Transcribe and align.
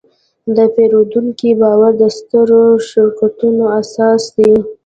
د 0.55 0.57
پیرودونکي 0.75 1.51
باور 1.61 1.91
د 2.01 2.03
سترو 2.17 2.63
شرکتونو 2.89 3.63
اساس 3.81 4.23
دی. 4.37 4.51